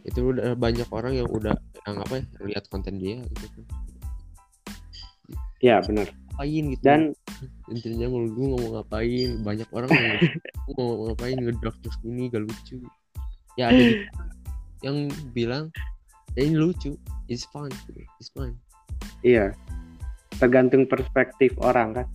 itu 0.00 0.20
udah 0.24 0.54
banyak 0.54 0.88
orang 0.88 1.12
yang 1.12 1.28
udah 1.28 1.52
yang 1.84 1.96
apa 1.98 2.14
ya 2.16 2.24
lihat 2.46 2.64
konten 2.68 2.96
dia 2.96 3.18
gitu 3.20 3.46
kan. 3.50 3.64
Iya 5.60 5.76
bener 5.84 6.08
ngapain 6.30 6.64
gitu? 6.72 6.80
Dan 6.80 7.00
intinya 7.68 8.06
mau 8.08 8.24
lu 8.24 8.42
ngomong 8.56 8.72
ngapain. 8.80 9.30
Banyak 9.44 9.68
orang 9.70 9.90
yang 9.92 10.16
"Lu 10.64 10.72
mau 10.72 10.88
ngapain 11.04 11.36
ngedrop 11.36 11.76
terus 11.84 12.00
ini 12.00 12.32
gak 12.32 12.48
lucu. 12.48 12.80
Ya 13.60 13.68
ada 13.68 13.84
yang 14.80 14.96
bilang 15.36 15.68
ini 16.38 16.54
lucu. 16.54 16.94
It's 17.30 17.46
fun 17.50 17.70
it's 18.18 18.30
fun. 18.34 18.58
Iya. 19.22 19.54
Tergantung 20.38 20.86
perspektif 20.86 21.54
orang 21.62 22.02
kan? 22.02 22.06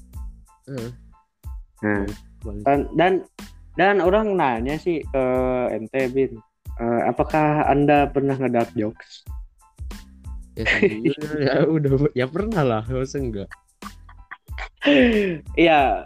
Heeh. 0.67 0.91
nah. 1.83 2.05
Dan 2.65 2.79
dan 2.95 3.13
dan 3.75 3.99
orang 3.99 4.37
nanya 4.37 4.77
sih 4.77 5.01
ke 5.01 5.25
ente 5.73 6.07
bin 6.13 6.37
eh, 6.79 7.01
apakah 7.09 7.65
anda 7.67 8.07
pernah 8.09 8.37
ngedark 8.37 8.71
jokes? 8.77 9.25
Ya 10.55 10.65
ya 11.39 11.55
udah 11.75 12.11
ya 12.15 12.25
pernah 12.27 12.63
lah. 12.63 12.83
Masa 12.87 13.19
enggak? 13.19 13.49
Iya. 15.57 16.05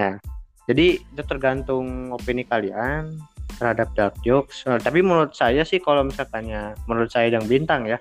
Nah, 0.00 0.16
jadi 0.64 0.96
itu 0.96 1.22
tergantung 1.28 2.14
opini 2.14 2.46
kalian 2.48 3.20
terhadap 3.60 3.92
dark 3.92 4.16
jokes. 4.24 4.64
Eh, 4.64 4.80
tapi 4.80 5.04
menurut 5.04 5.36
saya 5.36 5.60
sih 5.68 5.76
kalau 5.76 6.08
misalkannya 6.08 6.72
menurut 6.88 7.12
saya 7.12 7.28
yang 7.28 7.44
bintang 7.44 7.84
ya. 7.84 8.00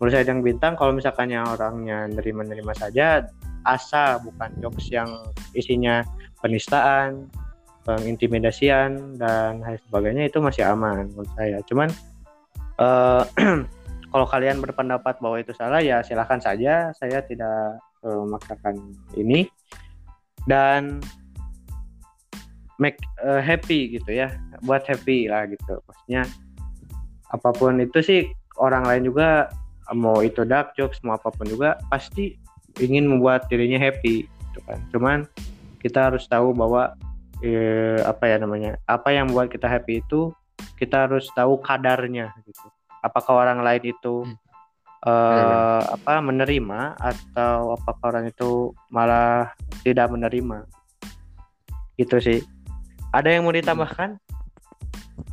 Menurut 0.00 0.12
saya 0.16 0.24
yang 0.24 0.40
bintang 0.40 0.74
kalau 0.74 0.96
misalkannya 0.96 1.44
orangnya 1.44 2.08
nerima-nerima 2.08 2.72
saja 2.72 3.22
asa 3.64 4.20
bukan 4.20 4.50
jokes 4.60 4.88
yang 4.88 5.08
isinya 5.52 6.04
penistaan, 6.40 7.28
pengintimidasian 7.84 9.16
dan 9.20 9.60
lain 9.60 9.80
sebagainya 9.88 10.32
itu 10.32 10.40
masih 10.40 10.64
aman 10.64 11.12
menurut 11.12 11.30
saya. 11.36 11.60
Cuman 11.68 11.88
uh, 12.80 13.22
kalau 14.12 14.26
kalian 14.28 14.60
berpendapat 14.64 15.20
bahwa 15.20 15.36
itu 15.40 15.52
salah 15.52 15.84
ya 15.84 16.00
silahkan 16.00 16.40
saja. 16.40 16.92
Saya 16.96 17.20
tidak 17.24 17.80
uh, 18.04 18.24
memaksakan 18.24 18.80
ini 19.16 19.48
dan 20.44 21.00
make 22.78 22.98
uh, 23.22 23.38
happy 23.38 23.98
gitu 23.98 24.10
ya 24.10 24.34
buat 24.66 24.82
happy 24.86 25.30
lah 25.30 25.46
gitu. 25.46 25.78
Maksudnya 25.86 26.22
apa 27.30 27.50
pun 27.54 27.78
itu 27.82 27.98
sih 28.02 28.20
orang 28.58 28.86
lain 28.86 29.10
juga 29.10 29.50
mau 29.92 30.22
itu 30.24 30.46
dark 30.46 30.72
jokes 30.78 31.02
mau 31.04 31.18
apa 31.18 31.28
pun 31.34 31.46
juga 31.46 31.76
pasti 31.90 32.38
ingin 32.80 33.06
membuat 33.06 33.46
dirinya 33.50 33.78
happy 33.78 34.26
gitu 34.26 34.58
kan. 34.66 34.78
Cuman 34.90 35.18
kita 35.82 36.10
harus 36.10 36.26
tahu 36.26 36.56
bahwa 36.56 36.96
eh, 37.44 38.00
apa 38.02 38.24
ya 38.26 38.36
namanya 38.40 38.80
apa 38.88 39.12
yang 39.12 39.30
membuat 39.30 39.52
kita 39.52 39.68
happy 39.68 40.00
itu 40.02 40.32
kita 40.80 41.06
harus 41.06 41.30
tahu 41.34 41.60
kadarnya 41.62 42.34
gitu. 42.42 42.66
Apakah 43.04 43.44
orang 43.44 43.60
lain 43.60 43.92
itu 43.92 44.24
hmm. 44.24 44.36
uh, 45.04 45.82
apa 45.92 46.24
menerima 46.24 46.96
atau 46.96 47.76
apakah 47.76 48.16
orang 48.16 48.32
itu 48.32 48.72
malah 48.88 49.52
tidak 49.84 50.08
menerima? 50.08 50.64
Gitu 52.00 52.16
sih 52.18 52.40
ada 53.14 53.28
yang 53.30 53.46
mau 53.46 53.54
ditambahkan? 53.54 54.18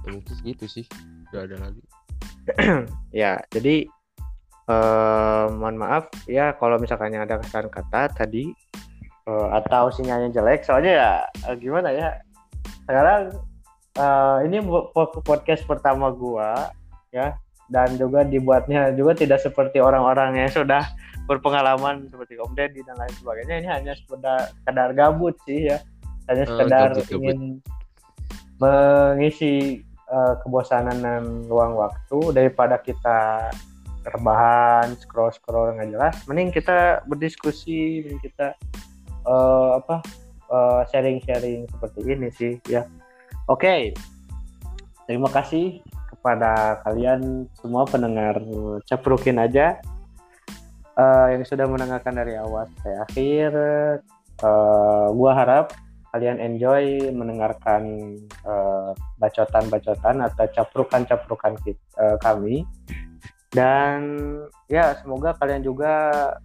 Ya, 0.05 0.09
mungkin 0.13 0.35
gitu 0.45 0.65
sih. 0.69 0.85
Gak 1.33 1.49
ada 1.49 1.57
lagi. 1.69 1.83
ya, 3.21 3.41
jadi 3.49 3.89
uh, 4.69 5.49
mohon 5.57 5.77
maaf 5.77 6.09
ya 6.29 6.53
kalau 6.57 6.77
misalkan 6.77 7.17
ada 7.17 7.41
kesan 7.41 7.69
kata 7.69 8.13
tadi 8.13 8.53
uh, 9.25 9.57
atau 9.57 9.89
sinyalnya 9.89 10.29
jelek. 10.29 10.61
Soalnya 10.61 10.91
ya 10.93 11.11
uh, 11.49 11.55
gimana 11.57 11.89
ya? 11.89 12.21
Sekarang 12.85 13.33
uh, 13.97 14.37
ini 14.45 14.61
podcast 15.25 15.65
pertama 15.65 16.13
gua 16.13 16.69
ya 17.09 17.35
dan 17.71 17.95
juga 17.95 18.27
dibuatnya 18.27 18.91
juga 18.93 19.15
tidak 19.15 19.39
seperti 19.39 19.79
orang-orang 19.79 20.35
yang 20.35 20.51
sudah 20.51 20.83
berpengalaman 21.25 22.11
seperti 22.11 22.35
Om 22.35 22.51
Deddy 22.51 22.83
dan 22.83 22.99
lain 22.99 23.15
sebagainya 23.15 23.55
ini 23.63 23.67
hanya 23.71 23.93
sekedar, 23.95 24.51
sekedar 24.51 24.91
gabut 24.91 25.39
sih 25.47 25.71
ya 25.71 25.79
hanya 26.29 26.43
oh, 26.45 26.49
sekedar 26.53 26.89
uh, 26.93 27.13
ingin 27.15 27.39
mengisi 28.61 29.81
uh, 30.11 30.37
kebosanan 30.45 30.97
dan 31.01 31.23
luang 31.49 31.73
waktu 31.73 32.19
daripada 32.35 32.77
kita 32.77 33.49
rebahan 34.05 34.97
scroll 34.97 35.29
scroll 35.29 35.73
nggak 35.77 35.93
jelas 35.93 36.15
mending 36.25 36.49
kita 36.49 37.05
berdiskusi 37.05 38.05
mending 38.05 38.21
kita 38.21 38.57
uh, 39.25 39.77
apa 39.77 40.01
uh, 40.49 40.81
sharing 40.89 41.21
sharing 41.23 41.65
seperti 41.69 41.99
ini 42.05 42.27
sih 42.33 42.53
ya. 42.67 42.85
Oke. 43.49 43.65
Okay. 43.65 43.81
terima 45.09 45.27
kasih 45.27 45.83
kepada 46.07 46.79
kalian 46.87 47.49
semua 47.59 47.83
pendengar 47.83 48.39
caprukin 48.87 49.41
aja 49.41 49.81
uh, 50.95 51.27
yang 51.33 51.43
sudah 51.43 51.67
mendengarkan 51.67 52.15
dari 52.15 52.37
awal 52.37 52.69
sampai 52.77 52.95
akhir. 53.09 53.49
Uh, 54.41 55.11
gua 55.13 55.37
harap 55.37 55.73
kalian 56.11 56.43
enjoy 56.43 57.11
mendengarkan 57.15 58.15
uh, 58.43 58.91
bacotan-bacotan 59.17 60.19
atau 60.27 60.45
caprukan-caprukan 60.51 61.55
uh, 61.97 62.17
kami. 62.19 62.67
Dan 63.51 63.99
ya 64.71 64.95
semoga 64.99 65.35
kalian 65.35 65.63
juga 65.63 65.91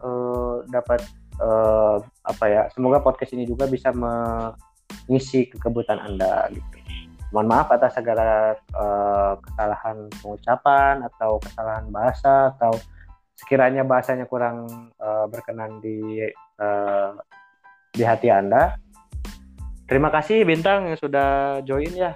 uh, 0.02 0.62
dapat 0.70 1.02
uh, 1.38 2.02
apa 2.26 2.44
ya 2.50 2.62
semoga 2.74 2.98
podcast 2.98 3.31
ini 3.35 3.46
juga 3.46 3.70
bisa 3.70 3.94
mengisi 3.94 5.46
kekebutuhan 5.50 6.02
anda 6.02 6.50
gitu. 6.50 6.76
Mohon 7.35 7.48
maaf 7.50 7.68
atas 7.74 7.94
segala 7.98 8.55
uh, 8.74 9.35
kesalahan 9.42 10.11
pengucapan 10.22 10.94
atau 11.11 11.42
kesalahan 11.42 11.87
bahasa 11.90 12.55
atau 12.55 12.74
sekiranya 13.37 13.83
bahasanya 13.83 14.24
kurang 14.31 14.66
uh, 14.96 15.26
berkenan 15.26 15.83
di 15.83 16.24
uh, 16.59 17.12
di 17.92 18.02
hati 18.02 18.31
anda 18.33 18.79
Terima 19.87 20.11
kasih 20.11 20.42
Bintang 20.42 20.90
yang 20.90 20.99
sudah 20.99 21.62
join 21.62 21.94
ya. 21.94 22.12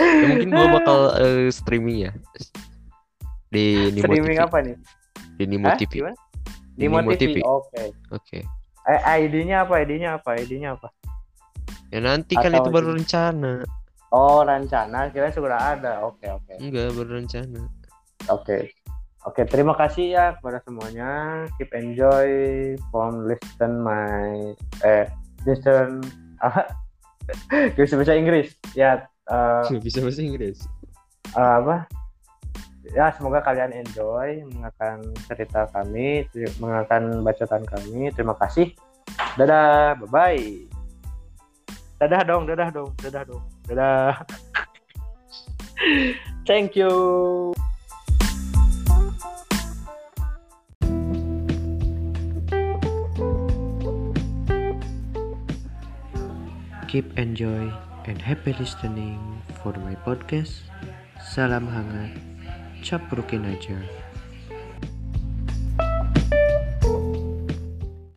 ya 0.00 0.26
mungkin 0.26 0.50
gue 0.50 0.66
bakal 0.74 0.98
uh, 1.14 1.46
streaming 1.54 2.10
ya 2.10 2.12
di 3.54 3.66
Nimo 3.94 4.10
streaming 4.10 4.38
TV. 4.38 4.44
apa 4.44 4.56
nih? 4.58 4.76
Di 5.38 5.44
Nimo 5.46 5.66
Hah? 5.70 5.78
TV. 5.78 5.92
Gimana? 6.02 6.16
Nimo, 6.74 6.96
Nimo 6.98 7.10
TV. 7.14 7.36
Oke. 7.46 7.70
Okay. 7.70 7.88
Oke. 8.10 8.38
Okay. 8.42 8.42
Eh, 8.84 9.00
ID-nya 9.24 9.64
apa? 9.64 9.80
ID-nya 9.80 10.10
apa? 10.18 10.30
ID-nya 10.36 10.76
apa? 10.76 10.88
Ya 11.94 12.02
nanti 12.02 12.34
kan 12.34 12.50
itu 12.50 12.68
baru 12.74 12.98
rencana. 12.98 13.62
Oh, 14.10 14.42
rencana. 14.42 15.08
Kira 15.14 15.30
sudah 15.30 15.78
ada. 15.78 16.02
Oke, 16.02 16.26
okay, 16.26 16.28
oke. 16.34 16.44
Okay. 16.50 16.56
Enggak, 16.58 16.86
baru 16.98 17.10
rencana. 17.22 17.60
Oke. 17.62 18.42
Okay. 18.42 18.62
Oke, 19.24 19.40
okay, 19.40 19.44
terima 19.48 19.72
kasih 19.72 20.06
ya 20.12 20.26
kepada 20.36 20.60
semuanya. 20.66 21.10
Keep 21.56 21.72
enjoy 21.72 22.28
from 22.92 23.24
listen 23.24 23.80
my 23.80 24.52
eh 24.84 25.08
listen 25.48 26.04
Gak 27.48 27.84
bisa 27.84 27.96
bahasa 27.96 28.16
Inggris. 28.16 28.52
Ya. 28.76 29.08
Uh, 29.24 29.64
bisa 29.80 30.04
bahasa 30.04 30.20
Inggris. 30.20 30.68
Uh, 31.32 31.64
apa? 31.64 31.76
Ya 32.92 33.08
semoga 33.16 33.40
kalian 33.40 33.72
enjoy 33.72 34.44
mengakan 34.52 35.00
cerita 35.24 35.64
kami, 35.72 36.28
mengakan 36.60 37.24
bacotan 37.24 37.64
kami. 37.64 38.12
Terima 38.12 38.36
kasih. 38.36 38.76
Dadah, 39.40 39.96
bye 40.04 40.08
bye. 40.12 40.44
Dadah 41.96 42.20
dong, 42.28 42.44
dadah 42.44 42.68
dong, 42.68 42.92
dadah 43.00 43.24
dong, 43.24 43.44
dadah. 43.64 44.20
Thank 46.46 46.76
you. 46.76 47.54
Keep 56.94 57.18
enjoy 57.18 57.74
and 58.06 58.22
happy 58.22 58.54
listening 58.54 59.18
for 59.58 59.74
my 59.82 59.98
podcast. 60.06 60.62
Salam 61.18 61.66
hangat, 61.66 62.14
caprukin 62.86 63.42
aja. 63.50 63.74